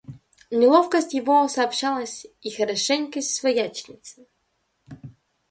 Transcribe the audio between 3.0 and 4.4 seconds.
свояченице.